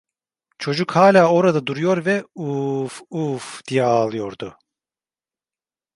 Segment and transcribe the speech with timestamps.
[0.57, 3.61] Çocuk hala orada duruyor ve uuuf, uuuf…
[3.67, 4.57] diye ağlıyordu.